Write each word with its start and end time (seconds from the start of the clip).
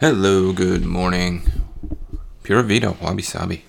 Hello, 0.00 0.54
good 0.54 0.86
morning. 0.86 1.42
Pura 2.42 2.62
Vida, 2.62 2.96
Wabi 3.02 3.20
Sabi. 3.20 3.64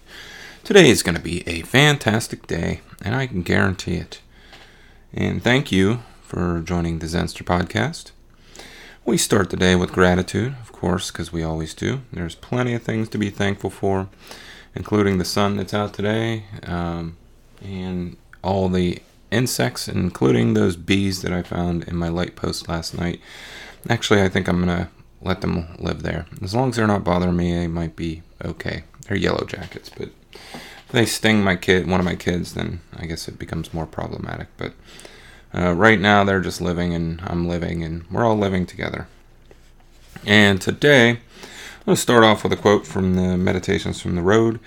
Today 0.63 0.89
is 0.89 1.03
going 1.03 1.17
to 1.17 1.21
be 1.21 1.45
a 1.45 1.61
fantastic 1.63 2.47
day, 2.47 2.79
and 3.03 3.13
I 3.13 3.27
can 3.27 3.41
guarantee 3.41 3.95
it. 3.95 4.21
And 5.13 5.43
thank 5.43 5.73
you 5.73 6.03
for 6.21 6.61
joining 6.61 6.99
the 6.99 7.07
Zenster 7.07 7.43
podcast. 7.43 8.11
We 9.03 9.17
start 9.17 9.49
the 9.49 9.57
day 9.57 9.75
with 9.75 9.91
gratitude, 9.91 10.55
of 10.61 10.71
course, 10.71 11.11
because 11.11 11.33
we 11.33 11.43
always 11.43 11.73
do. 11.73 11.99
There's 12.13 12.35
plenty 12.35 12.75
of 12.75 12.83
things 12.83 13.09
to 13.09 13.17
be 13.17 13.29
thankful 13.29 13.69
for, 13.69 14.07
including 14.73 15.17
the 15.17 15.25
sun 15.25 15.57
that's 15.57 15.73
out 15.73 15.93
today, 15.93 16.45
um, 16.63 17.17
and 17.61 18.15
all 18.41 18.69
the 18.69 18.99
insects, 19.31 19.89
including 19.89 20.53
those 20.53 20.77
bees 20.77 21.23
that 21.23 21.33
I 21.33 21.41
found 21.41 21.83
in 21.89 21.97
my 21.97 22.07
light 22.07 22.37
post 22.37 22.69
last 22.69 22.97
night. 22.97 23.19
Actually, 23.89 24.21
I 24.21 24.29
think 24.29 24.47
I'm 24.47 24.63
going 24.63 24.85
to 24.85 24.89
let 25.21 25.41
them 25.41 25.67
live 25.77 26.03
there. 26.03 26.25
As 26.41 26.55
long 26.55 26.69
as 26.69 26.75
they're 26.75 26.87
not 26.87 27.03
bothering 27.03 27.35
me, 27.35 27.53
they 27.53 27.67
might 27.67 27.95
be 27.95 28.23
okay. 28.43 28.83
They're 29.07 29.17
yellow 29.17 29.45
jackets, 29.45 29.89
but 29.89 30.09
if 30.33 30.91
they 30.91 31.05
sting 31.05 31.43
my 31.43 31.55
kid, 31.55 31.87
one 31.87 31.99
of 31.99 32.05
my 32.05 32.15
kids, 32.15 32.53
then 32.53 32.81
I 32.95 33.05
guess 33.05 33.27
it 33.27 33.39
becomes 33.39 33.73
more 33.73 33.85
problematic. 33.85 34.47
But 34.57 34.73
uh, 35.53 35.73
right 35.73 35.99
now, 35.99 36.23
they're 36.23 36.41
just 36.41 36.61
living, 36.61 36.93
and 36.93 37.21
I'm 37.23 37.47
living, 37.47 37.83
and 37.83 38.05
we're 38.09 38.25
all 38.25 38.37
living 38.37 38.65
together. 38.65 39.07
And 40.25 40.61
today, 40.61 41.09
I'm 41.09 41.85
going 41.85 41.95
to 41.95 42.01
start 42.01 42.23
off 42.23 42.43
with 42.43 42.53
a 42.53 42.57
quote 42.57 42.85
from 42.85 43.15
the 43.15 43.37
Meditations 43.37 44.01
from 44.01 44.15
the 44.15 44.21
Road 44.21 44.59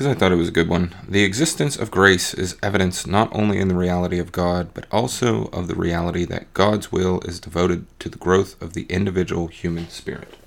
because 0.00 0.16
I 0.16 0.18
thought 0.18 0.32
it 0.32 0.36
was 0.36 0.48
a 0.48 0.52
good 0.52 0.70
one. 0.70 0.94
The 1.06 1.24
existence 1.24 1.76
of 1.76 1.90
grace 1.90 2.32
is 2.32 2.56
evidence 2.62 3.06
not 3.06 3.28
only 3.36 3.58
in 3.58 3.68
the 3.68 3.74
reality 3.74 4.18
of 4.18 4.32
God, 4.32 4.72
but 4.72 4.86
also 4.90 5.48
of 5.48 5.68
the 5.68 5.74
reality 5.74 6.24
that 6.24 6.54
God's 6.54 6.90
will 6.90 7.20
is 7.26 7.38
devoted 7.38 7.84
to 8.00 8.08
the 8.08 8.16
growth 8.16 8.62
of 8.62 8.72
the 8.72 8.84
individual 8.84 9.48
human 9.48 9.90
spirit. 9.90 10.38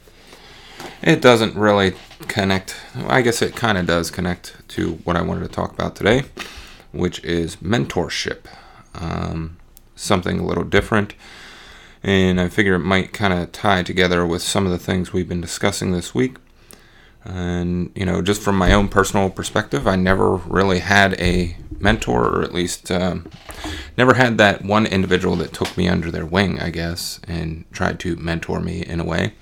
It 1.04 1.22
doesn't 1.22 1.56
really 1.56 1.94
connect, 2.28 2.78
I 2.96 3.22
guess 3.22 3.44
it 3.44 3.56
kind 3.56 3.78
of 3.78 3.86
does 3.86 4.10
connect 4.10 4.56
to 4.70 4.94
what 5.04 5.16
I 5.16 5.22
wanted 5.22 5.42
to 5.42 5.50
talk 5.50 5.72
about 5.72 5.96
today, 5.96 6.24
which 6.92 7.24
is 7.24 7.58
mentorship. 7.58 8.48
Um, 8.96 9.58
something 9.96 10.40
a 10.40 10.46
little 10.48 10.64
different. 10.64 11.14
And 12.02 12.42
I 12.42 12.50
figure 12.50 12.74
it 12.74 12.80
might 12.80 13.14
kind 13.14 13.34
of 13.34 13.52
tie 13.52 13.84
together 13.84 14.26
with 14.26 14.42
some 14.42 14.66
of 14.66 14.72
the 14.72 14.80
things 14.80 15.14
we've 15.14 15.30
been 15.30 15.42
discussing 15.42 15.92
this 15.92 16.16
week. 16.16 16.38
And, 17.26 17.92
you 17.96 18.06
know, 18.06 18.22
just 18.22 18.42
from 18.42 18.58
my 18.58 18.74
own 18.74 18.90
personal 18.90 19.30
perspective, 19.30 19.88
I 19.88 19.96
never 19.96 20.36
really 20.36 20.80
had 20.80 21.20
a 21.22 21.56
mentor, 21.80 22.40
or 22.40 22.42
at 22.44 22.54
least 22.54 22.92
um, 22.92 23.30
never 23.98 24.16
had 24.16 24.38
that 24.38 24.64
one 24.64 24.86
individual 24.86 25.36
that 25.38 25.54
took 25.54 25.78
me 25.78 25.88
under 25.88 26.12
their 26.12 26.26
wing, 26.26 26.60
I 26.60 26.70
guess, 26.70 27.20
and 27.28 27.66
tried 27.72 28.00
to 28.02 28.16
mentor 28.18 28.60
me 28.60 28.82
in 28.82 29.00
a 29.00 29.06
way. 29.06 29.34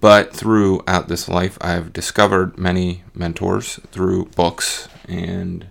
But 0.00 0.32
throughout 0.32 1.08
this 1.08 1.28
life, 1.28 1.58
I've 1.60 1.92
discovered 1.92 2.56
many 2.56 3.02
mentors 3.14 3.80
through 3.90 4.26
books 4.36 4.88
and 5.08 5.66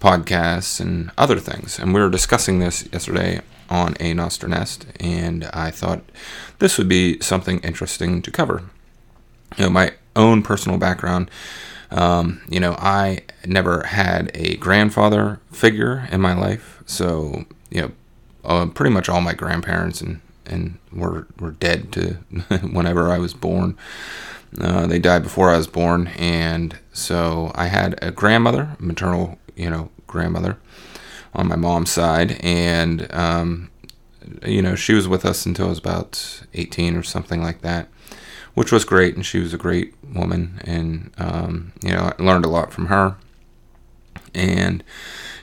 podcasts 0.00 0.80
and 0.80 1.10
other 1.18 1.40
things. 1.40 1.78
And 1.78 1.92
we 1.92 2.00
were 2.00 2.10
discussing 2.10 2.58
this 2.58 2.88
yesterday 2.92 3.40
on 3.70 3.96
a 4.00 4.14
Noster 4.14 4.46
Nest, 4.46 4.86
and 5.00 5.44
I 5.52 5.70
thought 5.70 6.02
this 6.58 6.78
would 6.78 6.88
be 6.88 7.18
something 7.20 7.58
interesting 7.60 8.22
to 8.22 8.30
cover. 8.30 8.62
You 9.56 9.64
know, 9.64 9.70
my 9.70 9.94
own 10.16 10.42
personal 10.42 10.78
background. 10.78 11.30
Um, 11.90 12.42
you 12.48 12.60
know, 12.60 12.74
I 12.78 13.22
never 13.46 13.84
had 13.84 14.30
a 14.34 14.56
grandfather 14.56 15.40
figure 15.52 16.08
in 16.10 16.20
my 16.20 16.34
life, 16.34 16.82
so 16.86 17.44
you 17.70 17.82
know, 17.82 17.92
uh, 18.44 18.66
pretty 18.66 18.92
much 18.92 19.08
all 19.08 19.20
my 19.20 19.34
grandparents 19.34 20.00
and 20.00 20.20
and 20.46 20.78
were 20.92 21.26
were 21.38 21.52
dead 21.52 21.92
to 21.92 22.14
whenever 22.72 23.10
I 23.10 23.18
was 23.18 23.34
born. 23.34 23.76
Uh, 24.60 24.86
they 24.86 24.98
died 25.00 25.22
before 25.22 25.50
I 25.50 25.56
was 25.56 25.66
born, 25.66 26.08
and 26.18 26.78
so 26.92 27.50
I 27.54 27.66
had 27.66 27.98
a 28.02 28.12
grandmother, 28.12 28.76
maternal, 28.78 29.38
you 29.56 29.68
know, 29.68 29.90
grandmother 30.06 30.58
on 31.34 31.48
my 31.48 31.56
mom's 31.56 31.90
side, 31.90 32.38
and 32.40 33.12
um, 33.12 33.70
you 34.44 34.62
know, 34.62 34.74
she 34.74 34.94
was 34.94 35.06
with 35.06 35.24
us 35.24 35.46
until 35.46 35.66
I 35.66 35.70
was 35.70 35.78
about 35.78 36.42
18 36.54 36.96
or 36.96 37.02
something 37.02 37.42
like 37.42 37.62
that 37.62 37.88
which 38.54 38.72
was 38.72 38.84
great. 38.84 39.14
And 39.14 39.26
she 39.26 39.38
was 39.38 39.52
a 39.52 39.58
great 39.58 39.94
woman, 40.12 40.60
and 40.64 41.12
um, 41.18 41.72
you 41.82 41.90
know, 41.90 42.12
I 42.18 42.22
learned 42.22 42.44
a 42.44 42.50
lot 42.50 42.72
from 42.72 42.86
her. 42.86 43.16
And 44.34 44.82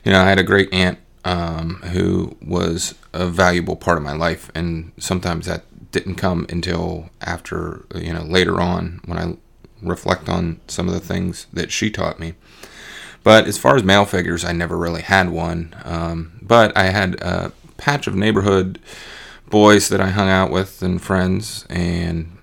you 0.03 0.11
know, 0.11 0.21
I 0.21 0.29
had 0.29 0.39
a 0.39 0.43
great 0.43 0.73
aunt 0.73 0.99
um, 1.23 1.75
who 1.91 2.35
was 2.41 2.95
a 3.13 3.27
valuable 3.27 3.75
part 3.75 3.97
of 3.97 4.03
my 4.03 4.13
life, 4.13 4.51
and 4.55 4.91
sometimes 4.97 5.45
that 5.45 5.63
didn't 5.91 6.15
come 6.15 6.45
until 6.49 7.09
after 7.21 7.85
you 7.95 8.13
know 8.13 8.23
later 8.23 8.59
on 8.61 9.01
when 9.05 9.17
I 9.17 9.37
reflect 9.81 10.29
on 10.29 10.59
some 10.67 10.87
of 10.87 10.93
the 10.93 10.99
things 10.99 11.47
that 11.53 11.71
she 11.71 11.89
taught 11.89 12.19
me. 12.19 12.33
But 13.23 13.45
as 13.45 13.57
far 13.57 13.75
as 13.75 13.83
male 13.83 14.05
figures, 14.05 14.43
I 14.43 14.51
never 14.51 14.77
really 14.77 15.01
had 15.01 15.29
one. 15.29 15.75
Um, 15.83 16.39
but 16.41 16.75
I 16.75 16.85
had 16.85 17.21
a 17.21 17.51
patch 17.77 18.07
of 18.07 18.15
neighborhood 18.15 18.79
boys 19.49 19.89
that 19.89 20.01
I 20.01 20.09
hung 20.09 20.29
out 20.29 20.49
with 20.49 20.81
and 20.81 21.01
friends, 21.01 21.65
and 21.69 22.37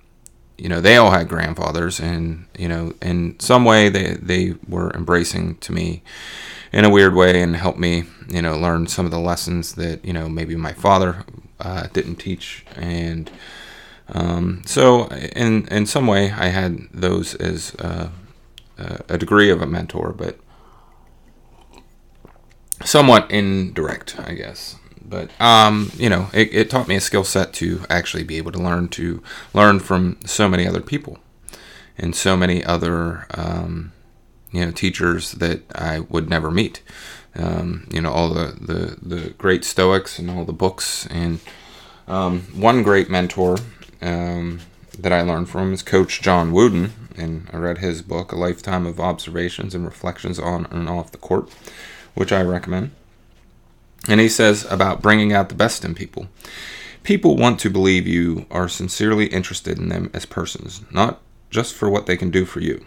you 0.58 0.68
know, 0.68 0.80
they 0.80 0.96
all 0.96 1.12
had 1.12 1.28
grandfathers, 1.28 2.00
and 2.00 2.46
you 2.58 2.68
know, 2.68 2.92
in 3.00 3.38
some 3.38 3.64
way, 3.64 3.88
they 3.88 4.14
they 4.14 4.54
were 4.68 4.90
embracing 4.90 5.56
to 5.58 5.72
me 5.72 6.02
in 6.72 6.84
a 6.84 6.90
weird 6.90 7.14
way 7.14 7.40
and 7.40 7.56
helped 7.56 7.78
me, 7.78 8.04
you 8.28 8.42
know, 8.42 8.58
learn 8.58 8.86
some 8.88 9.06
of 9.06 9.12
the 9.12 9.20
lessons 9.20 9.76
that 9.76 10.04
you 10.04 10.12
know 10.12 10.28
maybe 10.28 10.56
my 10.56 10.72
father 10.72 11.24
uh, 11.60 11.86
didn't 11.92 12.16
teach, 12.16 12.66
and 12.74 13.30
um, 14.08 14.62
so 14.66 15.06
in 15.06 15.68
in 15.68 15.86
some 15.86 16.08
way, 16.08 16.32
I 16.32 16.46
had 16.46 16.88
those 16.92 17.36
as 17.36 17.74
uh, 17.76 18.08
a 18.76 19.16
degree 19.16 19.50
of 19.50 19.62
a 19.62 19.66
mentor, 19.66 20.12
but 20.12 20.38
somewhat 22.84 23.30
indirect, 23.30 24.18
I 24.18 24.34
guess 24.34 24.76
but 25.08 25.30
um, 25.40 25.90
you 25.96 26.08
know, 26.08 26.28
it, 26.32 26.52
it 26.52 26.70
taught 26.70 26.88
me 26.88 26.96
a 26.96 27.00
skill 27.00 27.24
set 27.24 27.52
to 27.54 27.84
actually 27.88 28.24
be 28.24 28.36
able 28.36 28.52
to 28.52 28.58
learn 28.58 28.88
to 28.88 29.22
learn 29.54 29.80
from 29.80 30.18
so 30.24 30.48
many 30.48 30.66
other 30.66 30.80
people 30.80 31.18
and 31.96 32.14
so 32.14 32.36
many 32.36 32.64
other 32.64 33.26
um, 33.30 33.92
you 34.50 34.64
know 34.64 34.70
teachers 34.70 35.32
that 35.32 35.62
I 35.74 36.00
would 36.00 36.28
never 36.28 36.50
meet. 36.50 36.82
Um, 37.34 37.86
you 37.90 38.00
know, 38.00 38.10
all 38.10 38.30
the, 38.30 38.56
the 38.60 38.98
the 39.00 39.30
great 39.30 39.64
Stoics 39.64 40.18
and 40.18 40.30
all 40.30 40.44
the 40.44 40.52
books 40.52 41.06
and 41.06 41.40
um, 42.06 42.40
one 42.54 42.82
great 42.82 43.10
mentor 43.10 43.58
um, 44.00 44.60
that 44.98 45.12
I 45.12 45.22
learned 45.22 45.48
from 45.48 45.72
is 45.72 45.82
Coach 45.82 46.22
John 46.22 46.52
Wooden, 46.52 46.92
and 47.16 47.48
I 47.52 47.58
read 47.58 47.78
his 47.78 48.02
book, 48.02 48.32
A 48.32 48.36
Lifetime 48.36 48.86
of 48.86 48.98
Observations 48.98 49.74
and 49.74 49.84
Reflections 49.84 50.38
on 50.38 50.66
and 50.70 50.88
Off 50.88 51.12
the 51.12 51.18
Court, 51.18 51.50
which 52.14 52.32
I 52.32 52.42
recommend. 52.42 52.92
And 54.08 54.20
he 54.20 54.28
says 54.28 54.66
about 54.70 55.02
bringing 55.02 55.32
out 55.32 55.50
the 55.50 55.54
best 55.54 55.84
in 55.84 55.94
people. 55.94 56.28
People 57.02 57.36
want 57.36 57.60
to 57.60 57.70
believe 57.70 58.06
you 58.06 58.46
are 58.50 58.68
sincerely 58.68 59.26
interested 59.26 59.78
in 59.78 59.88
them 59.88 60.10
as 60.12 60.26
persons, 60.26 60.82
not 60.90 61.20
just 61.50 61.74
for 61.74 61.88
what 61.88 62.06
they 62.06 62.16
can 62.16 62.30
do 62.30 62.44
for 62.44 62.60
you. 62.60 62.84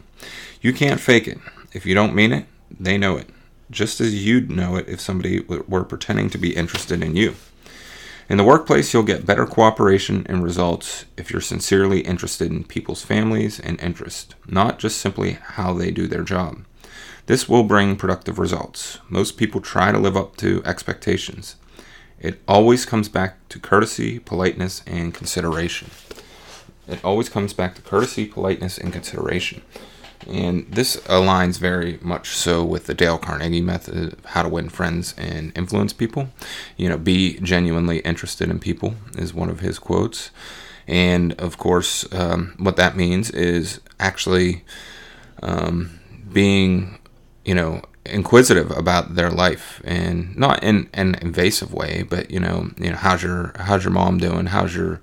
You 0.62 0.74
can't 0.74 1.00
fake 1.00 1.28
it. 1.28 1.40
If 1.74 1.86
you 1.86 1.96
don't 1.96 2.16
mean 2.16 2.34
it, 2.34 2.46
they 2.80 2.98
know 2.98 3.18
it, 3.18 3.30
just 3.70 4.02
as 4.02 4.26
you'd 4.26 4.52
know 4.52 4.76
it 4.76 4.90
if 4.90 5.00
somebody 5.00 5.40
were 5.40 5.84
pretending 5.84 6.30
to 6.32 6.38
be 6.38 6.56
interested 6.56 7.02
in 7.02 7.16
you. 7.16 7.36
In 8.30 8.38
the 8.38 8.44
workplace, 8.44 8.94
you'll 8.94 9.04
get 9.04 9.26
better 9.26 9.46
cooperation 9.46 10.26
and 10.30 10.44
results 10.44 11.06
if 11.18 11.32
you're 11.32 11.42
sincerely 11.42 12.02
interested 12.02 12.50
in 12.50 12.64
people's 12.64 13.04
families 13.04 13.60
and 13.60 13.80
interests, 13.82 14.36
not 14.48 14.80
just 14.80 15.00
simply 15.00 15.34
how 15.34 15.74
they 15.74 15.92
do 15.92 16.08
their 16.08 16.24
job. 16.24 16.64
This 17.32 17.48
will 17.48 17.64
bring 17.64 17.96
productive 17.96 18.38
results. 18.40 19.00
Most 19.08 19.38
people 19.38 19.62
try 19.62 19.94
to 19.94 19.98
live 19.98 20.18
up 20.18 20.36
to 20.36 20.62
expectations. 20.66 21.56
It 22.20 22.42
always 22.46 22.86
comes 22.86 23.08
back 23.08 23.48
to 23.48 23.58
courtesy, 23.58 24.20
politeness, 24.20 24.84
and 24.86 25.14
consideration. 25.14 25.92
It 26.90 27.00
always 27.06 27.30
comes 27.30 27.54
back 27.54 27.76
to 27.76 27.82
courtesy, 27.82 28.26
politeness, 28.26 28.78
and 28.78 28.92
consideration. 28.92 29.62
And 30.28 30.70
this 30.70 30.98
aligns 31.06 31.58
very 31.58 32.00
much 32.02 32.32
so 32.32 32.66
with 32.66 32.88
the 32.88 32.94
Dale 32.94 33.18
Carnegie 33.18 33.62
method 33.62 34.12
of 34.12 34.26
how 34.26 34.44
to 34.44 34.50
win 34.50 34.68
friends 34.68 35.16
and 35.18 35.58
influence 35.58 35.94
people. 35.94 36.28
You 36.76 36.90
know, 36.90 36.98
be 36.98 37.40
genuinely 37.40 38.00
interested 38.00 38.50
in 38.50 38.60
people 38.60 38.96
is 39.18 39.34
one 39.34 39.50
of 39.50 39.62
his 39.62 39.80
quotes. 39.80 40.32
And 40.86 41.32
of 41.40 41.58
course, 41.58 42.14
um, 42.14 42.56
what 42.58 42.76
that 42.76 42.98
means 42.98 43.30
is 43.30 43.80
actually 44.02 44.66
um, 45.42 45.98
being 46.34 46.98
you 47.46 47.56
know, 47.56 47.82
inquisitive 48.06 48.72
about 48.72 49.16
their 49.16 49.30
life 49.30 49.82
and 49.84 50.36
not 50.36 50.64
in 50.64 50.90
an 50.94 51.16
invasive 51.16 51.74
way, 51.74 52.04
but 52.04 52.32
you 52.32 52.40
know, 52.40 52.72
you 52.78 52.92
know, 52.92 52.98
how's 52.98 53.24
your 53.24 53.54
how's 53.58 53.84
your 53.84 53.94
mom 53.94 54.18
doing? 54.18 54.48
How's 54.48 54.76
your 54.76 55.02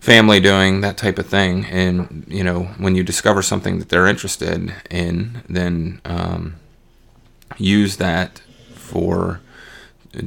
family 0.00 0.40
doing? 0.40 0.80
That 0.80 0.96
type 0.96 1.18
of 1.18 1.26
thing. 1.26 1.64
And 1.66 2.24
you 2.28 2.44
know, 2.44 2.64
when 2.78 2.94
you 2.94 3.02
discover 3.02 3.42
something 3.42 3.78
that 3.78 3.88
they're 3.88 4.06
interested 4.06 4.72
in, 4.90 5.42
then 5.48 6.00
um, 6.04 6.56
use 7.56 7.96
that 7.96 8.40
for 8.74 9.40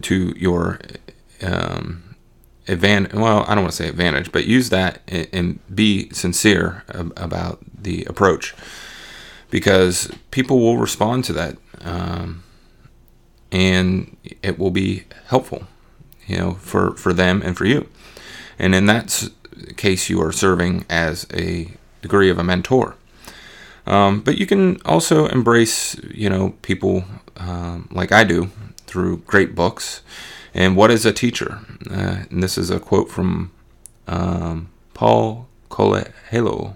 to 0.02 0.34
your 0.38 0.80
um, 1.42 2.16
advantage. 2.68 3.14
Well, 3.14 3.44
I 3.48 3.56
don't 3.56 3.64
want 3.64 3.72
to 3.74 3.84
say 3.84 3.90
advantage, 3.90 4.32
but 4.32 4.46
use 4.46 4.70
that 4.70 5.02
and, 5.08 5.28
and 5.34 5.76
be 5.76 6.10
sincere 6.12 6.84
about 6.88 7.60
the 7.84 8.06
approach 8.06 8.56
because 9.52 10.12
people 10.32 10.60
will 10.60 10.78
respond 10.78 11.24
to 11.26 11.34
that, 11.34 11.58
um, 11.82 12.42
and 13.52 14.18
it 14.42 14.58
will 14.58 14.72
be 14.72 15.04
helpful, 15.28 15.68
you 16.26 16.38
know, 16.38 16.54
for 16.54 16.96
for 16.96 17.14
them 17.14 17.44
and 17.44 17.56
for 17.56 17.66
you. 17.66 17.88
And 18.58 18.74
in 18.74 18.88
that 18.88 19.30
case, 19.78 20.10
you 20.10 20.20
are 20.22 20.32
serving 20.32 20.86
as 20.90 21.28
a 21.32 21.72
degree 22.02 22.32
of 22.32 22.40
a 22.40 22.44
mentor. 22.44 22.96
Um, 23.86 24.22
but 24.22 24.38
you 24.38 24.46
can 24.46 24.80
also 24.86 25.28
embrace, 25.28 25.96
you 26.12 26.30
know, 26.30 26.56
people 26.62 27.04
um, 27.38 27.90
like 27.92 28.12
I 28.12 28.24
do 28.24 28.50
through 28.86 29.18
great 29.28 29.56
books. 29.56 30.02
And 30.54 30.76
what 30.76 30.92
is 30.92 31.06
a 31.06 31.14
teacher? 31.14 31.60
Uh, 31.90 32.24
and 32.30 32.44
this 32.44 32.58
is 32.58 32.70
a 32.70 32.80
quote 32.80 33.10
from 33.10 33.52
um, 34.08 34.70
Paul 34.94 35.48
Coelho. 35.70 36.76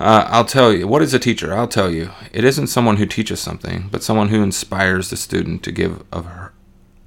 Uh, 0.00 0.24
I'll 0.28 0.44
tell 0.44 0.72
you, 0.72 0.86
what 0.86 1.02
is 1.02 1.12
a 1.12 1.18
teacher? 1.18 1.52
I'll 1.52 1.68
tell 1.68 1.90
you. 1.90 2.10
It 2.32 2.44
isn't 2.44 2.68
someone 2.68 2.98
who 2.98 3.06
teaches 3.06 3.40
something, 3.40 3.88
but 3.90 4.02
someone 4.02 4.28
who 4.28 4.42
inspires 4.42 5.10
the 5.10 5.16
student 5.16 5.62
to 5.64 5.72
give 5.72 6.04
of 6.12 6.26
her, 6.26 6.52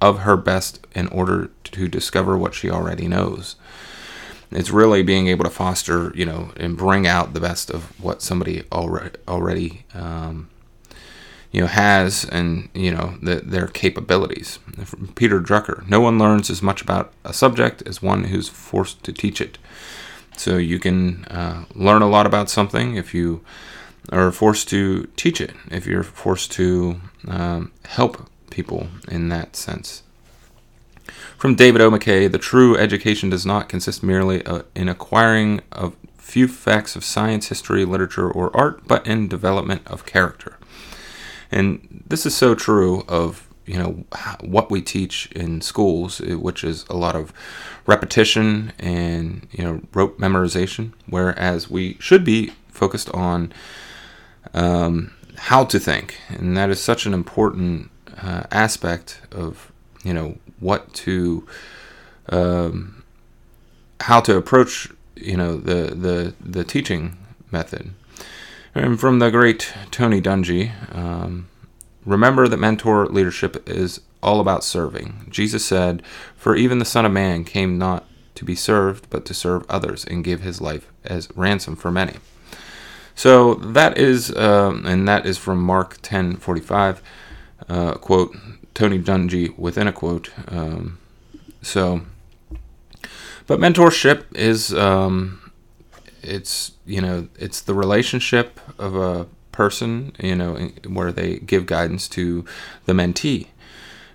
of 0.00 0.20
her 0.20 0.36
best 0.36 0.86
in 0.94 1.08
order 1.08 1.50
to 1.64 1.88
discover 1.88 2.36
what 2.36 2.54
she 2.54 2.70
already 2.70 3.08
knows. 3.08 3.56
It's 4.50 4.70
really 4.70 5.02
being 5.02 5.28
able 5.28 5.44
to 5.44 5.50
foster, 5.50 6.12
you 6.14 6.26
know, 6.26 6.52
and 6.56 6.76
bring 6.76 7.06
out 7.06 7.32
the 7.32 7.40
best 7.40 7.70
of 7.70 7.98
what 7.98 8.20
somebody 8.20 8.64
already 8.70 9.16
already 9.26 9.86
um, 9.94 10.50
you 11.52 11.60
know 11.60 11.66
has 11.66 12.24
and 12.24 12.68
you 12.74 12.90
know 12.90 13.16
the, 13.22 13.36
their 13.36 13.68
capabilities. 13.68 14.58
From 14.84 15.08
Peter 15.14 15.40
Drucker, 15.40 15.88
no 15.88 16.00
one 16.00 16.18
learns 16.18 16.50
as 16.50 16.62
much 16.62 16.82
about 16.82 17.12
a 17.24 17.32
subject 17.32 17.82
as 17.86 18.02
one 18.02 18.24
who's 18.24 18.48
forced 18.48 19.02
to 19.04 19.12
teach 19.12 19.40
it. 19.40 19.56
So 20.36 20.56
you 20.56 20.78
can 20.78 21.24
uh, 21.26 21.64
learn 21.74 22.02
a 22.02 22.08
lot 22.08 22.26
about 22.26 22.50
something 22.50 22.96
if 22.96 23.14
you 23.14 23.44
are 24.10 24.32
forced 24.32 24.68
to 24.70 25.08
teach 25.16 25.40
it. 25.40 25.52
If 25.70 25.86
you're 25.86 26.02
forced 26.02 26.52
to 26.52 27.00
um, 27.28 27.72
help 27.84 28.28
people 28.50 28.88
in 29.08 29.28
that 29.28 29.56
sense. 29.56 30.02
From 31.36 31.54
David 31.54 31.80
O. 31.80 31.90
McKay, 31.90 32.30
the 32.30 32.38
true 32.38 32.76
education 32.76 33.28
does 33.28 33.44
not 33.44 33.68
consist 33.68 34.02
merely 34.02 34.44
uh, 34.46 34.62
in 34.74 34.88
acquiring 34.88 35.60
a 35.72 35.92
few 36.16 36.46
facts 36.46 36.94
of 36.94 37.04
science, 37.04 37.48
history, 37.48 37.84
literature, 37.84 38.30
or 38.30 38.56
art, 38.56 38.86
but 38.86 39.06
in 39.06 39.28
development 39.28 39.82
of 39.86 40.06
character. 40.06 40.56
And 41.50 42.04
this 42.06 42.24
is 42.24 42.34
so 42.34 42.54
true 42.54 43.04
of 43.08 43.48
you 43.66 43.78
know 43.78 44.04
what 44.40 44.70
we 44.70 44.82
teach 44.82 45.30
in 45.32 45.60
schools, 45.60 46.20
eh, 46.20 46.34
which 46.34 46.64
is 46.64 46.84
a 46.88 46.96
lot 46.96 47.16
of 47.16 47.32
repetition 47.86 48.72
and 48.78 49.46
you 49.52 49.64
know 49.64 49.80
rote 49.92 50.18
memorization, 50.18 50.92
whereas 51.06 51.70
we 51.70 51.96
should 52.00 52.24
be 52.24 52.52
focused 52.68 53.10
on 53.10 53.52
um, 54.54 55.12
how 55.36 55.64
to 55.64 55.78
think, 55.78 56.18
and 56.28 56.56
that 56.56 56.70
is 56.70 56.80
such 56.80 57.06
an 57.06 57.14
important 57.14 57.90
uh, 58.20 58.44
aspect 58.50 59.20
of 59.30 59.72
you 60.04 60.12
know 60.12 60.36
what 60.60 60.92
to 60.94 61.46
um, 62.28 63.02
how 64.00 64.20
to 64.20 64.36
approach 64.36 64.88
you 65.16 65.36
know 65.36 65.56
the 65.56 65.94
the 65.94 66.34
the 66.40 66.64
teaching 66.64 67.16
method. 67.50 67.90
And 68.74 68.98
from 68.98 69.18
the 69.18 69.30
great 69.30 69.72
Tony 69.90 70.20
Dungy, 70.22 70.72
um, 70.96 71.48
remember 72.04 72.48
that 72.48 72.56
mentor 72.56 73.06
leadership 73.06 73.68
is 73.68 74.00
all 74.22 74.40
about 74.40 74.64
serving. 74.64 75.26
Jesus 75.28 75.64
said, 75.64 76.02
For 76.36 76.56
even 76.56 76.78
the 76.78 76.84
Son 76.84 77.04
of 77.04 77.12
Man 77.12 77.44
came 77.44 77.78
not 77.78 78.06
to 78.34 78.44
be 78.44 78.54
served, 78.54 79.08
but 79.10 79.24
to 79.26 79.34
serve 79.34 79.64
others 79.68 80.04
and 80.04 80.24
give 80.24 80.40
his 80.40 80.60
life 80.60 80.90
as 81.04 81.28
ransom 81.34 81.76
for 81.76 81.90
many. 81.90 82.16
So 83.14 83.54
that 83.54 83.98
is, 83.98 84.34
um, 84.36 84.86
and 84.86 85.06
that 85.06 85.26
is 85.26 85.38
from 85.38 85.62
Mark 85.62 85.98
10 86.02 86.36
45, 86.36 87.02
uh, 87.68 87.94
quote, 87.94 88.36
Tony 88.74 88.98
Dungy 88.98 89.56
within 89.58 89.86
a 89.86 89.92
quote. 89.92 90.30
Um, 90.48 90.98
so, 91.60 92.02
but 93.46 93.60
mentorship 93.60 94.24
is, 94.34 94.72
um, 94.72 95.42
it's 96.22 96.72
you 96.86 97.00
know 97.00 97.28
it's 97.38 97.60
the 97.60 97.74
relationship 97.74 98.60
of 98.78 98.94
a 98.96 99.26
person 99.52 100.12
you 100.18 100.34
know 100.34 100.54
where 100.86 101.12
they 101.12 101.36
give 101.38 101.66
guidance 101.66 102.08
to 102.08 102.44
the 102.86 102.92
mentee. 102.92 103.48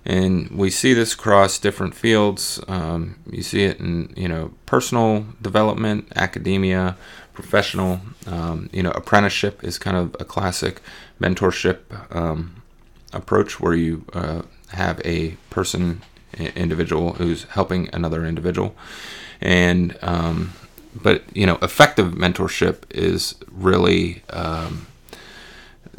And 0.04 0.50
we 0.50 0.70
see 0.70 0.94
this 0.94 1.12
across 1.12 1.58
different 1.58 1.94
fields. 1.94 2.60
Um, 2.66 3.16
you 3.30 3.42
see 3.42 3.64
it 3.64 3.78
in 3.78 4.12
you 4.16 4.28
know 4.28 4.52
personal 4.66 5.26
development 5.40 6.08
academia 6.16 6.96
professional. 7.32 8.00
Um, 8.26 8.68
you 8.72 8.82
know 8.82 8.90
apprenticeship 8.90 9.62
is 9.64 9.78
kind 9.78 9.96
of 9.96 10.16
a 10.20 10.24
classic 10.24 10.82
mentorship 11.20 11.78
um, 12.14 12.62
approach 13.12 13.60
where 13.60 13.74
you 13.74 14.04
uh, 14.12 14.42
have 14.70 15.00
a 15.04 15.36
person 15.50 16.02
individual 16.38 17.14
who's 17.14 17.44
helping 17.44 17.88
another 17.92 18.24
individual. 18.24 18.74
And 19.40 19.96
um, 20.02 20.52
but 20.94 21.24
you 21.34 21.46
know, 21.46 21.58
effective 21.62 22.12
mentorship 22.12 22.82
is 22.90 23.34
really 23.50 24.22
um, 24.30 24.87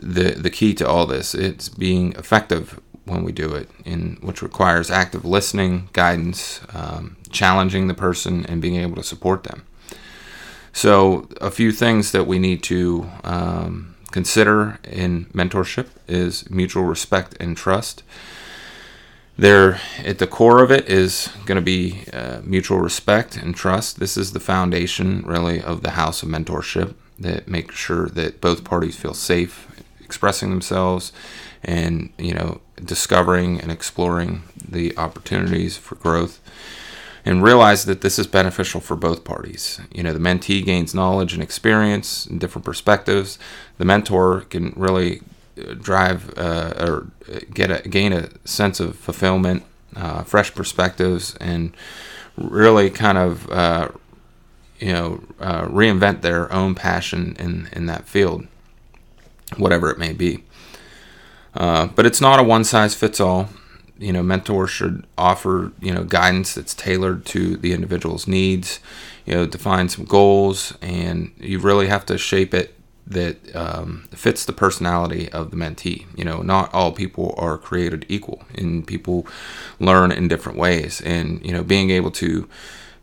the 0.01 0.31
the 0.31 0.49
key 0.49 0.73
to 0.75 0.87
all 0.87 1.05
this. 1.05 1.33
It's 1.35 1.69
being 1.69 2.13
effective 2.13 2.79
when 3.05 3.23
we 3.23 3.31
do 3.31 3.53
it, 3.55 3.69
in 3.85 4.17
which 4.21 4.41
requires 4.41 4.91
active 4.91 5.25
listening, 5.25 5.89
guidance, 5.93 6.61
um, 6.73 7.17
challenging 7.31 7.87
the 7.87 7.93
person, 7.93 8.45
and 8.45 8.61
being 8.61 8.75
able 8.75 8.95
to 8.95 9.03
support 9.03 9.43
them. 9.43 9.65
So, 10.73 11.27
a 11.41 11.49
few 11.49 11.71
things 11.71 12.11
that 12.11 12.27
we 12.27 12.37
need 12.37 12.61
to 12.63 13.09
um, 13.23 13.95
consider 14.11 14.79
in 14.83 15.25
mentorship 15.25 15.87
is 16.07 16.49
mutual 16.49 16.83
respect 16.83 17.35
and 17.39 17.57
trust 17.57 18.03
there 19.39 19.79
at 20.03 20.19
the 20.19 20.27
core 20.27 20.61
of 20.61 20.69
it 20.69 20.89
is 20.89 21.29
going 21.45 21.55
to 21.55 21.61
be 21.61 22.03
uh, 22.11 22.41
mutual 22.43 22.79
respect 22.79 23.37
and 23.37 23.55
trust 23.55 23.97
this 23.97 24.17
is 24.17 24.33
the 24.33 24.39
foundation 24.39 25.23
really 25.25 25.61
of 25.61 25.81
the 25.81 25.91
house 25.91 26.21
of 26.21 26.27
mentorship 26.27 26.93
that 27.17 27.47
makes 27.47 27.75
sure 27.75 28.09
that 28.09 28.41
both 28.41 28.65
parties 28.65 28.97
feel 28.97 29.13
safe 29.13 29.68
expressing 30.09 30.49
themselves 30.49 31.13
and 31.63 32.11
you 32.17 32.33
know 32.33 32.61
discovering 32.83 33.61
and 33.61 33.71
exploring 33.71 34.41
the 34.75 34.97
opportunities 34.97 35.77
for 35.77 35.95
growth 35.95 36.39
and 37.25 37.43
realize 37.43 37.85
that 37.85 38.01
this 38.01 38.17
is 38.17 38.25
beneficial 38.25 38.81
for 38.81 38.95
both 38.95 39.23
parties. 39.23 39.79
You 39.93 40.01
know, 40.03 40.13
the 40.13 40.19
mentee 40.19 40.65
gains 40.65 40.95
knowledge 40.95 41.33
and 41.33 41.43
experience 41.43 42.25
and 42.25 42.39
different 42.39 42.65
perspectives. 42.65 43.37
The 43.77 43.85
mentor 43.85 44.41
can 44.49 44.73
really 44.75 45.21
drive 45.79 46.33
uh, 46.37 46.73
or 46.79 47.07
get 47.53 47.69
a 47.69 47.87
gain 47.87 48.13
a 48.13 48.29
sense 48.47 48.79
of 48.79 48.95
fulfillment, 48.95 49.63
uh, 49.95 50.23
fresh 50.23 50.53
perspectives, 50.55 51.35
and 51.35 51.73
really 52.37 52.89
kind 52.89 53.17
of 53.17 53.49
uh, 53.51 53.89
you 54.79 54.93
know 54.93 55.21
uh, 55.39 55.65
reinvent 55.65 56.21
their 56.21 56.51
own 56.51 56.75
passion 56.75 57.35
in 57.39 57.69
in 57.73 57.85
that 57.87 58.07
field, 58.07 58.47
whatever 59.57 59.89
it 59.89 59.97
may 59.97 60.13
be. 60.13 60.43
Uh, 61.53 61.87
but 61.87 62.05
it's 62.05 62.21
not 62.21 62.39
a 62.39 62.43
one 62.43 62.63
size 62.63 62.95
fits 62.95 63.19
all. 63.19 63.49
You 63.97 64.13
know, 64.13 64.23
mentors 64.23 64.69
should 64.69 65.05
offer 65.17 65.71
you 65.81 65.93
know 65.93 66.03
guidance 66.03 66.53
that's 66.53 66.73
tailored 66.73 67.25
to 67.27 67.57
the 67.57 67.73
individual's 67.73 68.27
needs. 68.27 68.79
You 69.25 69.35
know, 69.35 69.45
define 69.45 69.89
some 69.89 70.05
goals, 70.05 70.75
and 70.81 71.31
you 71.37 71.59
really 71.59 71.87
have 71.87 72.05
to 72.07 72.17
shape 72.17 72.53
it 72.53 72.75
that 73.09 73.55
um, 73.55 74.07
fits 74.11 74.45
the 74.45 74.53
personality 74.53 75.29
of 75.31 75.51
the 75.51 75.57
mentee. 75.57 76.05
You 76.15 76.23
know, 76.23 76.41
not 76.41 76.73
all 76.73 76.91
people 76.91 77.33
are 77.37 77.57
created 77.57 78.05
equal, 78.07 78.43
and 78.55 78.85
people 78.85 79.27
learn 79.79 80.11
in 80.11 80.27
different 80.27 80.57
ways. 80.57 81.01
And 81.01 81.43
you 81.45 81.51
know, 81.51 81.63
being 81.63 81.89
able 81.89 82.11
to 82.11 82.47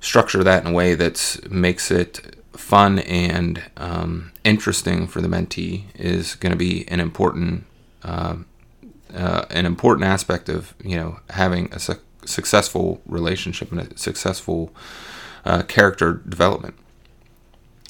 structure 0.01 0.45
that 0.45 0.65
in 0.65 0.71
a 0.71 0.75
way 0.75 0.95
that 0.95 1.41
makes 1.51 1.91
it 1.91 2.37
fun 2.57 2.99
and 3.01 3.63
um, 3.77 4.33
interesting 4.45 5.07
for 5.07 5.21
the 5.21 5.29
mentee 5.29 5.85
is 5.95 6.35
going 6.37 6.53
to 6.53 6.59
be 6.59 6.87
an 6.89 7.01
important 7.01 7.65
uh, 8.03 8.37
uh, 9.15 9.45
an 9.51 9.67
important 9.67 10.05
aspect 10.07 10.49
of 10.49 10.75
you 10.83 10.97
know 10.97 11.21
having 11.31 11.73
a 11.73 11.79
su- 11.79 12.01
successful 12.25 13.01
relationship 13.07 13.71
and 13.73 13.81
a 13.81 13.99
successful 13.99 14.73
uh, 15.45 15.63
character 15.63 16.15
development 16.29 16.75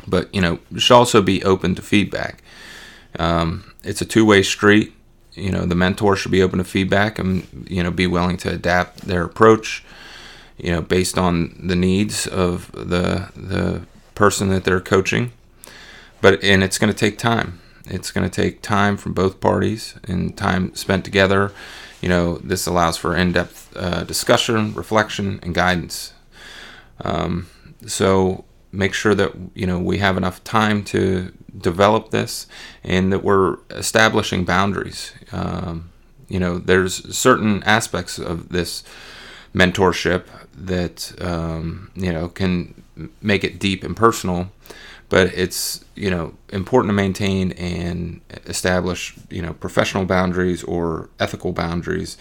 but 0.06 0.32
you 0.34 0.40
know 0.40 0.58
should 0.76 0.94
also 0.94 1.20
be 1.22 1.42
open 1.44 1.74
to 1.74 1.82
feedback. 1.82 2.42
Um, 3.18 3.72
it's 3.82 4.00
a 4.00 4.04
two-way 4.04 4.42
street. 4.42 4.92
You 5.34 5.50
know, 5.50 5.66
the 5.66 5.74
mentor 5.74 6.16
should 6.16 6.32
be 6.32 6.42
open 6.42 6.58
to 6.58 6.64
feedback 6.64 7.18
and 7.18 7.66
you 7.68 7.82
know 7.82 7.90
be 7.90 8.06
willing 8.06 8.36
to 8.38 8.50
adapt 8.50 9.02
their 9.02 9.24
approach. 9.24 9.84
You 10.58 10.72
know, 10.72 10.80
based 10.80 11.18
on 11.18 11.54
the 11.62 11.76
needs 11.76 12.26
of 12.26 12.72
the 12.72 13.30
the 13.36 13.82
person 14.16 14.48
that 14.48 14.64
they're 14.64 14.80
coaching. 14.80 15.30
But 16.20 16.42
and 16.42 16.64
it's 16.64 16.78
going 16.78 16.92
to 16.92 16.98
take 16.98 17.18
time. 17.18 17.60
It's 17.86 18.10
going 18.10 18.28
to 18.28 18.42
take 18.42 18.62
time 18.62 18.96
from 18.96 19.12
both 19.12 19.38
parties 19.40 19.94
and 20.08 20.36
time 20.36 20.74
spent 20.74 21.04
together. 21.04 21.52
You 22.00 22.08
know, 22.08 22.38
this 22.38 22.66
allows 22.66 22.96
for 22.96 23.14
in-depth 23.14 23.76
uh, 23.76 24.02
discussion, 24.02 24.74
reflection, 24.74 25.38
and 25.42 25.54
guidance. 25.54 26.12
Um, 27.00 27.46
so 27.86 28.44
make 28.72 28.92
sure 28.92 29.14
that 29.14 29.32
you 29.54 29.66
know 29.66 29.78
we 29.78 29.98
have 29.98 30.16
enough 30.16 30.42
time 30.42 30.82
to 30.84 31.32
develop 31.56 32.10
this 32.10 32.46
and 32.82 33.12
that 33.12 33.22
we're 33.22 33.58
establishing 33.70 34.44
boundaries. 34.44 35.12
Um, 35.32 35.90
you 36.28 36.40
know, 36.40 36.58
there's 36.58 37.16
certain 37.16 37.62
aspects 37.62 38.18
of 38.18 38.48
this 38.48 38.82
mentorship 39.54 40.24
that 40.54 41.14
um, 41.22 41.90
you 41.94 42.12
know 42.12 42.28
can 42.28 42.82
make 43.20 43.44
it 43.44 43.58
deep 43.58 43.84
and 43.84 43.96
personal, 43.96 44.50
but 45.08 45.28
it's 45.34 45.84
you 45.94 46.10
know 46.10 46.34
important 46.50 46.90
to 46.90 46.94
maintain 46.94 47.52
and 47.52 48.20
establish 48.46 49.14
you 49.30 49.42
know 49.42 49.52
professional 49.54 50.04
boundaries 50.04 50.62
or 50.64 51.08
ethical 51.20 51.52
boundaries 51.52 52.16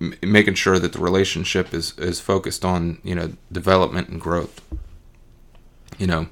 m- 0.00 0.14
making 0.22 0.54
sure 0.54 0.78
that 0.78 0.92
the 0.92 1.00
relationship 1.00 1.74
is 1.74 1.96
is 1.98 2.20
focused 2.20 2.64
on 2.64 2.98
you 3.02 3.14
know 3.14 3.32
development 3.52 4.08
and 4.08 4.20
growth. 4.20 4.60
You 5.98 6.06
know 6.06 6.26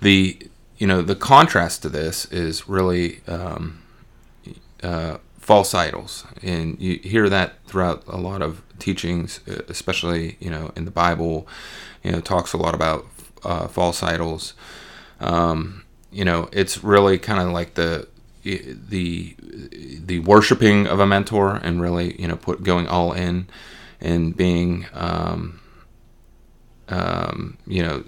the 0.00 0.38
you 0.78 0.86
know 0.86 1.02
the 1.02 1.16
contrast 1.16 1.82
to 1.82 1.88
this 1.88 2.24
is 2.26 2.68
really 2.68 3.20
um, 3.26 3.82
uh, 4.82 5.18
false 5.38 5.74
idols. 5.74 6.24
And 6.42 6.80
you 6.80 7.00
hear 7.02 7.28
that 7.28 7.54
throughout 7.66 8.04
a 8.06 8.16
lot 8.16 8.42
of 8.42 8.62
teachings 8.80 9.40
especially 9.68 10.36
you 10.40 10.50
know 10.50 10.72
in 10.74 10.84
the 10.84 10.90
bible 10.90 11.46
you 12.02 12.10
know 12.10 12.20
talks 12.20 12.52
a 12.52 12.56
lot 12.56 12.74
about 12.74 13.06
uh, 13.44 13.68
false 13.68 14.02
idols. 14.02 14.54
Um, 15.20 15.84
you 16.10 16.24
know 16.24 16.48
it's 16.52 16.82
really 16.82 17.18
kind 17.18 17.40
of 17.40 17.52
like 17.52 17.74
the 17.74 18.08
the 18.42 19.36
the 20.04 20.18
worshiping 20.20 20.86
of 20.86 20.98
a 20.98 21.06
mentor 21.06 21.56
and 21.56 21.80
really 21.80 22.20
you 22.20 22.26
know 22.26 22.36
put 22.36 22.62
going 22.62 22.88
all 22.88 23.12
in 23.12 23.46
and 24.00 24.36
being 24.36 24.86
um, 24.94 25.60
um, 26.88 27.58
you 27.66 27.82
know 27.82 28.02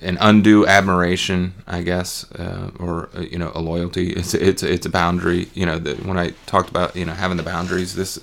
an 0.00 0.18
undue 0.20 0.66
admiration, 0.66 1.54
I 1.66 1.82
guess, 1.82 2.30
uh, 2.32 2.70
or 2.78 3.08
uh, 3.16 3.20
you 3.20 3.38
know, 3.38 3.52
a 3.54 3.60
loyalty. 3.60 4.12
It's 4.12 4.34
it's 4.34 4.62
it's 4.62 4.86
a 4.86 4.90
boundary. 4.90 5.48
You 5.54 5.66
know, 5.66 5.78
that 5.78 6.04
when 6.04 6.18
I 6.18 6.30
talked 6.46 6.68
about 6.68 6.94
you 6.96 7.04
know 7.04 7.12
having 7.12 7.36
the 7.36 7.42
boundaries, 7.42 7.94
this 7.94 8.18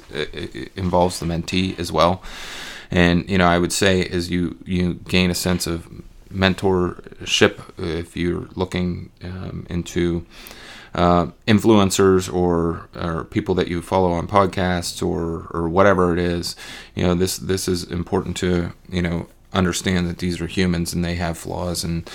involves 0.76 1.20
the 1.20 1.26
mentee 1.26 1.78
as 1.80 1.92
well. 1.92 2.22
And 2.90 3.30
you 3.30 3.38
know, 3.38 3.48
I 3.48 3.58
would 3.58 3.74
say 3.74 4.06
as 4.06 4.30
you 4.30 4.58
you 4.66 4.96
gain 4.96 5.32
a 5.32 5.36
sense 5.36 5.66
of 5.68 5.88
mentorship, 6.34 7.60
if 7.78 8.16
you're 8.16 8.48
looking 8.56 9.12
um, 9.24 9.66
into 9.70 10.26
uh, 10.94 11.28
influencers 11.48 12.32
or 12.32 12.90
or 12.96 13.24
people 13.26 13.56
that 13.56 13.70
you 13.70 13.82
follow 13.82 14.12
on 14.12 14.28
podcasts 14.28 15.06
or 15.06 15.48
or 15.52 15.70
whatever 15.70 16.12
it 16.14 16.20
is, 16.20 16.56
you 16.96 17.04
know, 17.04 17.16
this 17.16 17.38
this 17.38 17.68
is 17.68 17.84
important 17.86 18.36
to 18.38 18.74
you 18.90 19.02
know 19.02 19.28
understand 19.53 20.08
that 20.08 20.20
these 20.20 20.39
are 20.39 20.48
humans 20.48 20.93
and 20.93 21.03
they 21.03 21.15
have 21.15 21.38
flaws 21.38 21.84
and 21.84 22.10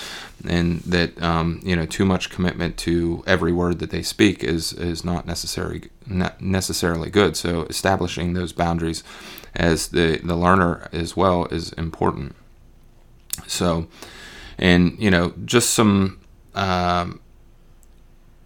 and 0.48 0.80
that 0.80 1.20
um, 1.22 1.60
you 1.62 1.76
know 1.76 1.86
too 1.86 2.04
much 2.04 2.30
commitment 2.30 2.76
to 2.78 3.22
every 3.26 3.52
word 3.52 3.78
that 3.78 3.90
they 3.90 4.02
speak 4.02 4.42
is 4.42 4.72
is 4.72 5.04
not 5.04 5.26
necessary 5.26 5.90
not 6.06 6.40
necessarily 6.40 7.10
good. 7.10 7.36
So 7.36 7.62
establishing 7.64 8.32
those 8.32 8.52
boundaries 8.52 9.02
as 9.54 9.88
the 9.88 10.18
the 10.22 10.36
learner 10.36 10.88
as 10.92 11.16
well 11.16 11.46
is 11.46 11.72
important. 11.72 12.34
So 13.46 13.88
and 14.58 14.96
you 14.98 15.10
know 15.10 15.34
just 15.44 15.70
some 15.70 16.20
um, 16.54 17.20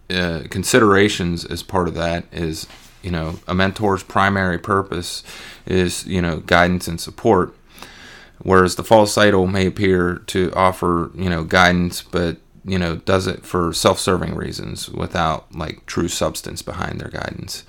uh, 0.09 0.43
considerations 0.49 1.45
as 1.45 1.63
part 1.63 1.87
of 1.87 1.93
that 1.95 2.25
is 2.31 2.67
you 3.01 3.11
know 3.11 3.39
a 3.47 3.53
mentor's 3.53 4.03
primary 4.03 4.57
purpose 4.57 5.23
is 5.65 6.05
you 6.05 6.21
know 6.21 6.37
guidance 6.39 6.87
and 6.87 6.99
support 6.99 7.55
whereas 8.43 8.75
the 8.75 8.83
false 8.83 9.17
idol 9.17 9.47
may 9.47 9.67
appear 9.67 10.15
to 10.27 10.51
offer 10.53 11.11
you 11.15 11.29
know 11.29 11.43
guidance 11.43 12.01
but 12.01 12.37
you 12.63 12.77
know 12.77 12.97
does 12.97 13.27
it 13.27 13.45
for 13.45 13.73
self-serving 13.73 14.35
reasons 14.35 14.89
without 14.89 15.53
like 15.55 15.85
true 15.85 16.07
substance 16.07 16.61
behind 16.61 16.99
their 16.99 17.09
guidance. 17.09 17.63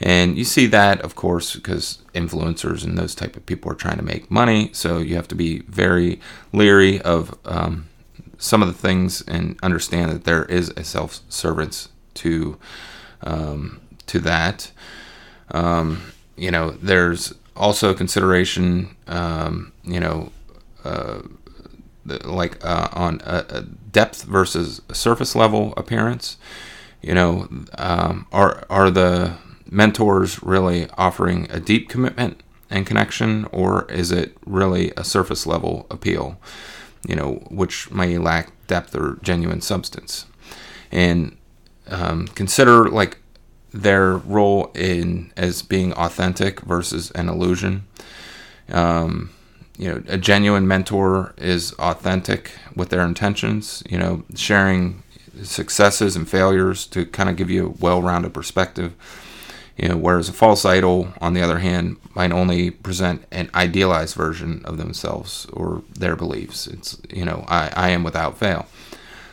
And 0.00 0.36
you 0.36 0.44
see 0.44 0.66
that 0.66 1.00
of 1.02 1.14
course 1.14 1.54
because 1.54 1.98
influencers 2.14 2.84
and 2.84 2.98
those 2.98 3.14
type 3.14 3.36
of 3.36 3.46
people 3.46 3.70
are 3.70 3.76
trying 3.76 3.98
to 3.98 4.02
make 4.02 4.30
money 4.30 4.70
so 4.72 4.98
you 4.98 5.14
have 5.14 5.28
to 5.28 5.36
be 5.36 5.60
very 5.60 6.20
leery 6.52 7.00
of 7.02 7.38
um, 7.44 7.88
some 8.36 8.62
of 8.62 8.68
the 8.68 8.74
things 8.74 9.22
and 9.22 9.56
understand 9.62 10.10
that 10.10 10.24
there 10.24 10.44
is 10.46 10.70
a 10.70 10.82
self-service 10.82 11.88
to 12.14 12.58
um, 13.22 13.80
to 14.06 14.18
that. 14.18 14.72
Um, 15.52 16.02
you 16.36 16.50
know 16.50 16.70
there's 16.70 17.34
also 17.56 17.94
consideration, 17.94 18.96
um, 19.06 19.72
you 19.84 20.00
know, 20.00 20.32
uh, 20.84 21.20
like 22.04 22.64
uh, 22.64 22.88
on 22.92 23.20
a, 23.24 23.44
a, 23.48 23.62
depth 23.62 24.24
versus 24.24 24.80
surface 24.92 25.36
level 25.36 25.74
appearance. 25.76 26.36
You 27.00 27.14
know, 27.14 27.48
um, 27.78 28.26
are 28.32 28.64
are 28.70 28.90
the 28.90 29.36
mentors 29.70 30.42
really 30.42 30.88
offering 30.96 31.46
a 31.50 31.60
deep 31.60 31.88
commitment 31.88 32.40
and 32.70 32.86
connection, 32.86 33.46
or 33.52 33.90
is 33.90 34.10
it 34.10 34.36
really 34.46 34.92
a 34.96 35.04
surface 35.04 35.46
level 35.46 35.86
appeal? 35.90 36.38
You 37.06 37.16
know, 37.16 37.32
which 37.50 37.90
may 37.90 38.18
lack 38.18 38.52
depth 38.66 38.94
or 38.94 39.18
genuine 39.22 39.60
substance. 39.60 40.26
And 40.90 41.36
um, 41.88 42.28
consider 42.28 42.88
like 42.88 43.18
their 43.72 44.16
role 44.16 44.70
in 44.74 45.32
as 45.36 45.62
being 45.62 45.92
authentic 45.94 46.60
versus 46.60 47.10
an 47.12 47.28
illusion. 47.28 47.86
Um, 48.70 49.30
you 49.78 49.88
know, 49.88 50.02
a 50.08 50.18
genuine 50.18 50.68
mentor 50.68 51.34
is 51.38 51.72
authentic 51.74 52.52
with 52.76 52.90
their 52.90 53.02
intentions. 53.02 53.82
You 53.88 53.98
know, 53.98 54.24
sharing 54.34 55.02
successes 55.42 56.14
and 56.14 56.28
failures 56.28 56.86
to 56.86 57.06
kind 57.06 57.28
of 57.28 57.36
give 57.36 57.50
you 57.50 57.66
a 57.66 57.82
well-rounded 57.82 58.34
perspective. 58.34 58.94
You 59.76 59.88
know, 59.88 59.96
whereas 59.96 60.28
a 60.28 60.32
false 60.34 60.66
idol, 60.66 61.08
on 61.20 61.32
the 61.32 61.40
other 61.40 61.58
hand, 61.58 61.96
might 62.14 62.30
only 62.30 62.70
present 62.70 63.24
an 63.32 63.50
idealized 63.54 64.14
version 64.14 64.62
of 64.66 64.76
themselves 64.76 65.46
or 65.52 65.82
their 65.98 66.14
beliefs. 66.14 66.66
It's 66.66 67.00
you 67.10 67.24
know, 67.24 67.44
I, 67.48 67.72
I 67.74 67.88
am 67.90 68.04
without 68.04 68.38
fail. 68.38 68.66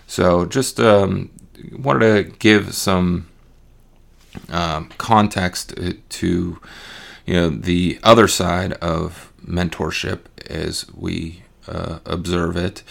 So 0.07 0.45
just 0.45 0.79
um, 0.79 1.29
wanted 1.77 1.99
to 1.99 2.37
give 2.37 2.73
some 2.73 3.28
um, 4.49 4.89
context 4.97 5.73
uh, 5.77 5.93
to 6.09 6.59
you 7.25 7.33
know 7.33 7.49
the 7.49 7.99
other 8.03 8.27
side 8.27 8.73
of 8.73 9.31
mentorship 9.45 10.21
as 10.47 10.85
we 10.93 11.43
uh, 11.67 11.99
observe 12.05 12.57
it, 12.57 12.83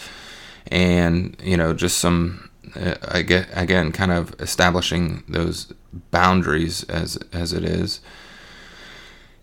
and 0.67 1.35
you 1.43 1.57
know 1.57 1.73
just 1.73 1.97
some 1.97 2.49
uh, 2.75 2.95
I 3.07 3.21
get 3.21 3.47
again 3.53 3.91
kind 3.91 4.11
of 4.11 4.39
establishing 4.39 5.23
those 5.27 5.73
boundaries 6.11 6.83
as 6.85 7.17
as 7.33 7.53
it 7.53 7.63
is. 7.63 8.01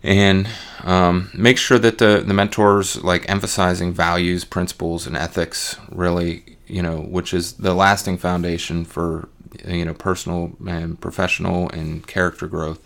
And 0.03 0.47
um, 0.83 1.31
make 1.33 1.57
sure 1.57 1.79
that 1.79 1.97
the, 1.97 2.23
the 2.25 2.33
mentors 2.33 3.03
like 3.03 3.27
emphasizing 3.27 3.93
values, 3.93 4.45
principles, 4.45 5.07
and 5.07 5.17
ethics 5.17 5.75
really, 5.91 6.57
you 6.67 6.81
know, 6.81 6.99
which 6.99 7.33
is 7.33 7.53
the 7.53 7.73
lasting 7.73 8.17
foundation 8.17 8.85
for 8.85 9.27
you 9.65 9.85
know 9.85 9.93
personal 9.93 10.51
and 10.67 10.99
professional 10.99 11.69
and 11.69 12.05
character 12.07 12.47
growth 12.47 12.79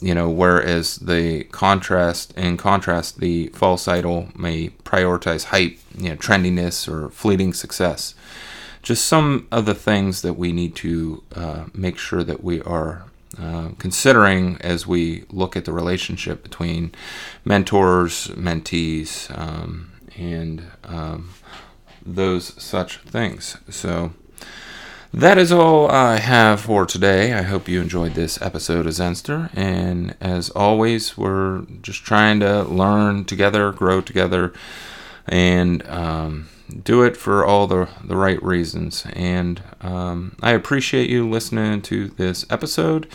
you 0.00 0.14
know 0.14 0.30
whereas 0.30 0.96
the 0.96 1.44
contrast 1.44 2.32
in 2.36 2.56
contrast 2.56 3.18
the 3.18 3.48
false 3.48 3.88
idol 3.88 4.28
may 4.36 4.68
prioritize 4.84 5.44
hype 5.44 5.78
you 5.96 6.10
know 6.10 6.16
trendiness 6.16 6.88
or 6.88 7.10
fleeting 7.10 7.52
success. 7.52 8.14
Just 8.82 9.06
some 9.06 9.48
of 9.50 9.66
the 9.66 9.74
things 9.74 10.22
that 10.22 10.34
we 10.34 10.52
need 10.52 10.74
to 10.76 11.22
uh, 11.34 11.64
make 11.74 11.98
sure 11.98 12.22
that 12.22 12.42
we 12.42 12.62
are 12.62 13.04
uh, 13.38 13.70
considering 13.78 14.56
as 14.60 14.86
we 14.86 15.24
look 15.30 15.56
at 15.56 15.64
the 15.64 15.72
relationship 15.72 16.42
between 16.42 16.92
mentors 17.44 18.28
mentees 18.28 19.36
um, 19.36 19.90
and 20.16 20.62
um, 20.84 21.30
those 22.06 22.60
such 22.62 22.98
things. 22.98 23.58
So 23.68 24.12
that 25.12 25.38
is 25.38 25.50
all 25.50 25.90
I 25.90 26.16
have 26.18 26.60
for 26.60 26.84
today. 26.84 27.32
I 27.32 27.42
hope 27.42 27.68
you 27.68 27.80
enjoyed 27.80 28.14
this 28.14 28.40
episode 28.42 28.86
of 28.86 28.92
Zenster. 28.92 29.50
And 29.54 30.14
as 30.20 30.50
always, 30.50 31.16
we're 31.16 31.62
just 31.82 32.04
trying 32.04 32.40
to 32.40 32.62
learn 32.64 33.24
together, 33.24 33.72
grow 33.72 34.00
together, 34.00 34.52
and 35.26 35.86
um, 35.88 36.48
do 36.84 37.02
it 37.02 37.16
for 37.16 37.44
all 37.44 37.66
the, 37.66 37.88
the 38.04 38.16
right 38.16 38.42
reasons. 38.42 39.06
And 39.14 39.62
um, 39.80 40.36
I 40.42 40.50
appreciate 40.52 41.08
you 41.08 41.28
listening 41.28 41.80
to 41.82 42.08
this 42.08 42.44
episode. 42.50 43.08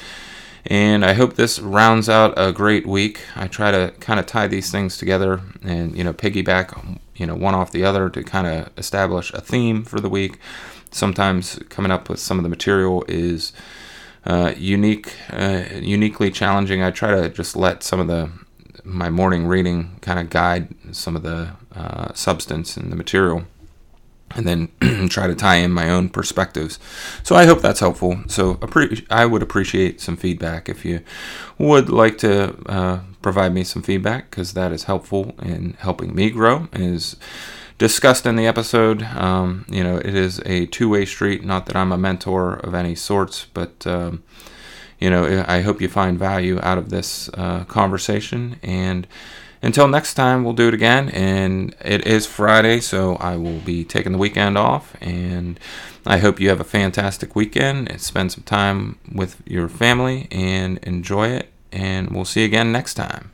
And 0.65 1.03
I 1.05 1.13
hope 1.13 1.35
this 1.35 1.59
rounds 1.59 2.09
out 2.09 2.33
a 2.37 2.51
great 2.53 2.87
week. 2.87 3.21
I 3.35 3.47
try 3.47 3.69
to 3.71 3.93
kind 3.99 4.19
of 4.19 4.25
tie 4.25 4.47
these 4.47 4.71
things 4.71 4.97
together 4.97 5.41
and, 5.61 5.95
you 5.95 6.03
know, 6.03 6.13
piggyback, 6.13 6.99
you 7.15 7.25
know, 7.25 7.35
one 7.35 7.53
off 7.53 7.71
the 7.71 7.83
other 7.83 8.09
to 8.09 8.23
kind 8.23 8.47
of 8.47 8.69
establish 8.77 9.31
a 9.33 9.41
theme 9.41 9.83
for 9.83 9.99
the 9.99 10.09
week 10.09 10.39
sometimes 10.91 11.59
coming 11.69 11.91
up 11.91 12.09
with 12.09 12.19
some 12.19 12.37
of 12.37 12.43
the 12.43 12.49
material 12.49 13.03
is 13.07 13.51
uh, 14.25 14.53
unique, 14.57 15.13
uh, 15.31 15.63
uniquely 15.73 16.31
challenging. 16.31 16.81
I 16.81 16.91
try 16.91 17.19
to 17.19 17.29
just 17.29 17.55
let 17.55 17.83
some 17.83 17.99
of 17.99 18.07
the 18.07 18.29
my 18.85 19.09
morning 19.09 19.47
reading 19.47 19.97
kind 20.01 20.19
of 20.19 20.29
guide 20.29 20.67
some 20.91 21.15
of 21.15 21.23
the 21.23 21.51
uh, 21.73 22.13
substance 22.13 22.75
and 22.75 22.91
the 22.91 22.97
material 22.97 23.43
and 24.35 24.47
then 24.47 25.07
try 25.09 25.27
to 25.27 25.35
tie 25.35 25.55
in 25.55 25.71
my 25.71 25.89
own 25.89 26.09
perspectives. 26.09 26.79
So 27.23 27.35
I 27.35 27.45
hope 27.45 27.61
that's 27.61 27.79
helpful. 27.79 28.23
So 28.27 28.59
I 29.09 29.25
would 29.25 29.43
appreciate 29.43 30.01
some 30.01 30.17
feedback 30.17 30.69
if 30.69 30.85
you 30.85 31.01
would 31.57 31.89
like 31.89 32.17
to 32.19 32.55
uh, 32.67 32.99
provide 33.21 33.53
me 33.53 33.63
some 33.63 33.81
feedback 33.81 34.29
because 34.29 34.53
that 34.53 34.71
is 34.71 34.85
helpful 34.85 35.35
in 35.41 35.75
helping 35.79 36.15
me 36.15 36.29
grow. 36.29 36.67
Is 36.73 37.15
discussed 37.77 38.25
in 38.25 38.35
the 38.35 38.47
episode. 38.47 39.03
Um, 39.03 39.65
you 39.67 39.83
know, 39.83 39.97
it 39.97 40.15
is 40.15 40.41
a 40.45 40.67
two-way 40.67 41.05
street. 41.05 41.43
Not 41.43 41.65
that 41.65 41.75
I'm 41.75 41.91
a 41.91 41.97
mentor 41.97 42.53
of 42.53 42.73
any 42.73 42.95
sorts, 42.95 43.45
but 43.53 43.85
um, 43.87 44.23
you 44.99 45.09
know, 45.09 45.43
I 45.47 45.61
hope 45.61 45.81
you 45.81 45.89
find 45.89 46.17
value 46.17 46.59
out 46.61 46.77
of 46.77 46.89
this 46.89 47.29
uh, 47.33 47.65
conversation 47.65 48.57
and 48.63 49.05
until 49.63 49.87
next 49.87 50.13
time, 50.13 50.43
we'll 50.43 50.53
do 50.53 50.67
it 50.67 50.73
again. 50.73 51.09
And 51.09 51.75
it 51.83 52.05
is 52.05 52.25
Friday, 52.25 52.81
so 52.81 53.15
I 53.15 53.37
will 53.37 53.59
be 53.59 53.83
taking 53.83 54.11
the 54.11 54.17
weekend 54.17 54.57
off. 54.57 54.95
And 55.01 55.59
I 56.05 56.17
hope 56.17 56.39
you 56.39 56.49
have 56.49 56.59
a 56.59 56.65
fantastic 56.65 57.35
weekend 57.35 57.89
and 57.89 58.01
spend 58.01 58.33
some 58.33 58.43
time 58.43 58.99
with 59.11 59.41
your 59.45 59.69
family 59.69 60.27
and 60.29 60.77
enjoy 60.79 61.29
it. 61.29 61.49
And 61.71 62.11
we'll 62.11 62.25
see 62.25 62.41
you 62.41 62.45
again 62.45 62.71
next 62.71 62.93
time. 62.93 63.32